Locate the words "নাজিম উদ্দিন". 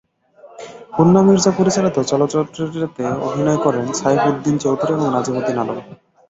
5.15-5.57